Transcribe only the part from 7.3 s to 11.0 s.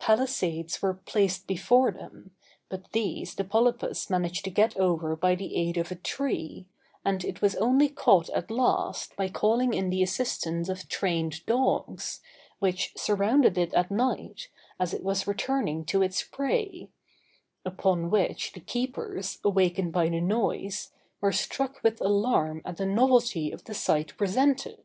was only caught at last by calling in the assistance of